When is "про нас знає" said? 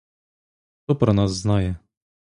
0.95-1.75